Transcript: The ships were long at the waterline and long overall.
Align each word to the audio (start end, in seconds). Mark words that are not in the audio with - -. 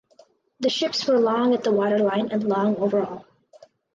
The 0.61 0.69
ships 0.71 1.05
were 1.07 1.19
long 1.19 1.53
at 1.53 1.63
the 1.63 1.71
waterline 1.71 2.29
and 2.31 2.43
long 2.43 2.75
overall. 2.77 3.23